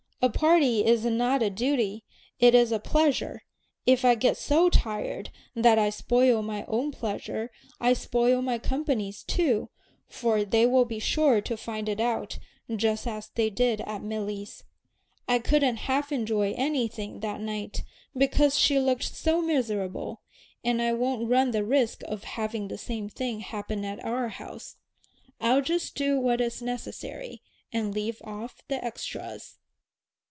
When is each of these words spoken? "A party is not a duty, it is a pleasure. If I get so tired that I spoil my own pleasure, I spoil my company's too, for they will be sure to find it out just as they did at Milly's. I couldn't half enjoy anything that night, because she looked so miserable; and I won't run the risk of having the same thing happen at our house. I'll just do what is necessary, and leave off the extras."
"A 0.23 0.29
party 0.29 0.85
is 0.85 1.03
not 1.03 1.41
a 1.41 1.49
duty, 1.49 2.03
it 2.39 2.53
is 2.53 2.71
a 2.71 2.77
pleasure. 2.77 3.41
If 3.87 4.05
I 4.05 4.13
get 4.13 4.37
so 4.37 4.69
tired 4.69 5.31
that 5.55 5.79
I 5.79 5.89
spoil 5.89 6.43
my 6.43 6.63
own 6.67 6.91
pleasure, 6.91 7.49
I 7.79 7.93
spoil 7.93 8.43
my 8.43 8.59
company's 8.59 9.23
too, 9.23 9.71
for 10.07 10.45
they 10.45 10.67
will 10.67 10.85
be 10.85 10.99
sure 10.99 11.41
to 11.41 11.57
find 11.57 11.89
it 11.89 11.99
out 11.99 12.37
just 12.75 13.07
as 13.07 13.29
they 13.33 13.49
did 13.49 13.81
at 13.81 14.03
Milly's. 14.03 14.63
I 15.27 15.39
couldn't 15.39 15.77
half 15.87 16.11
enjoy 16.11 16.53
anything 16.55 17.21
that 17.21 17.41
night, 17.41 17.83
because 18.15 18.55
she 18.59 18.77
looked 18.77 19.15
so 19.15 19.41
miserable; 19.41 20.21
and 20.63 20.83
I 20.83 20.93
won't 20.93 21.29
run 21.31 21.49
the 21.49 21.63
risk 21.65 22.03
of 22.03 22.25
having 22.25 22.67
the 22.67 22.77
same 22.77 23.09
thing 23.09 23.39
happen 23.39 23.83
at 23.83 24.05
our 24.05 24.27
house. 24.29 24.75
I'll 25.39 25.63
just 25.63 25.95
do 25.95 26.19
what 26.19 26.41
is 26.41 26.61
necessary, 26.61 27.41
and 27.73 27.91
leave 27.91 28.21
off 28.23 28.61
the 28.67 28.85
extras." 28.85 29.57